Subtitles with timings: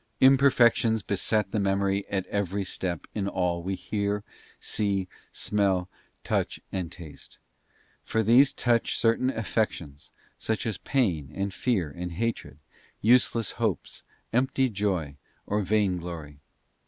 [0.19, 4.23] Imperfections beset the Memory at every step in all we hear,
[4.59, 5.87] see, smell,
[6.23, 7.37] touch, and taste;
[8.03, 10.09] for these touch certain affections,
[10.39, 12.57] such as pain and fear and hatred,
[12.99, 14.01] useless hopes,
[14.33, 16.39] empty joy, or vain glory.